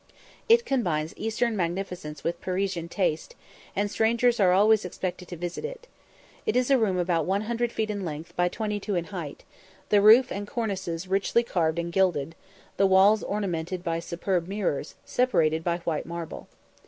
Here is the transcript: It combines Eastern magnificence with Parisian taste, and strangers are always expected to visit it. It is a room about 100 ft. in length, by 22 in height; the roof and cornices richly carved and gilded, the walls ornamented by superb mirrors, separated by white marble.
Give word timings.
It 0.49 0.65
combines 0.65 1.13
Eastern 1.15 1.55
magnificence 1.55 2.23
with 2.23 2.41
Parisian 2.41 2.89
taste, 2.89 3.35
and 3.75 3.91
strangers 3.91 4.39
are 4.39 4.51
always 4.51 4.83
expected 4.83 5.27
to 5.27 5.35
visit 5.37 5.63
it. 5.63 5.85
It 6.43 6.55
is 6.55 6.71
a 6.71 6.77
room 6.79 6.97
about 6.97 7.27
100 7.27 7.69
ft. 7.71 7.87
in 7.91 8.03
length, 8.03 8.35
by 8.35 8.47
22 8.49 8.95
in 8.95 9.03
height; 9.13 9.43
the 9.89 10.01
roof 10.01 10.31
and 10.31 10.47
cornices 10.47 11.07
richly 11.07 11.43
carved 11.43 11.77
and 11.77 11.93
gilded, 11.93 12.33
the 12.77 12.87
walls 12.87 13.21
ornamented 13.21 13.83
by 13.83 13.99
superb 13.99 14.47
mirrors, 14.47 14.95
separated 15.05 15.63
by 15.63 15.77
white 15.77 16.07
marble. 16.07 16.47